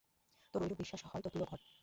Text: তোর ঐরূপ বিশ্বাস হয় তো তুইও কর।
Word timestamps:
তোর 0.53 0.61
ঐরূপ 0.63 0.77
বিশ্বাস 0.77 1.01
হয় 1.05 1.21
তো 1.23 1.29
তুইও 1.29 1.47
কর। 1.47 1.59